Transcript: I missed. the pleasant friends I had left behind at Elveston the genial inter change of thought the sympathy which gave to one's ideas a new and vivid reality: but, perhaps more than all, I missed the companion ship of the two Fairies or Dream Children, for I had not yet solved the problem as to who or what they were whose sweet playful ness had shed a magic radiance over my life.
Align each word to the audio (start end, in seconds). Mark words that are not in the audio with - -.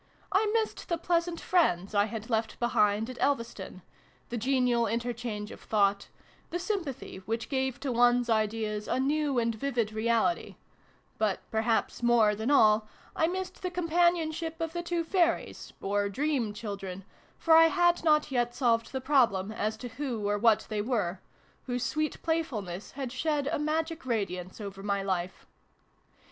I 0.31 0.47
missed. 0.51 0.89
the 0.89 0.97
pleasant 0.97 1.39
friends 1.39 1.93
I 1.93 2.05
had 2.05 2.27
left 2.27 2.57
behind 2.59 3.07
at 3.07 3.19
Elveston 3.21 3.83
the 4.29 4.35
genial 4.37 4.87
inter 4.87 5.13
change 5.13 5.51
of 5.51 5.61
thought 5.61 6.07
the 6.49 6.57
sympathy 6.57 7.17
which 7.27 7.49
gave 7.49 7.79
to 7.81 7.91
one's 7.91 8.27
ideas 8.27 8.87
a 8.87 8.99
new 8.99 9.37
and 9.37 9.53
vivid 9.53 9.93
reality: 9.93 10.55
but, 11.19 11.41
perhaps 11.51 12.01
more 12.01 12.33
than 12.33 12.49
all, 12.49 12.87
I 13.15 13.27
missed 13.27 13.61
the 13.61 13.69
companion 13.69 14.31
ship 14.31 14.59
of 14.59 14.73
the 14.73 14.81
two 14.81 15.03
Fairies 15.03 15.71
or 15.79 16.09
Dream 16.09 16.51
Children, 16.51 17.05
for 17.37 17.55
I 17.55 17.65
had 17.67 18.03
not 18.03 18.31
yet 18.31 18.55
solved 18.55 18.91
the 18.93 19.01
problem 19.01 19.51
as 19.51 19.77
to 19.77 19.87
who 19.87 20.27
or 20.27 20.39
what 20.39 20.65
they 20.67 20.81
were 20.81 21.19
whose 21.67 21.85
sweet 21.85 22.19
playful 22.23 22.63
ness 22.63 22.89
had 22.93 23.11
shed 23.11 23.45
a 23.45 23.59
magic 23.59 24.03
radiance 24.07 24.59
over 24.59 24.81
my 24.81 25.03
life. 25.03 25.45